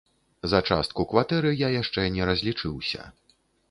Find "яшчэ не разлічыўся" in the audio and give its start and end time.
1.81-3.01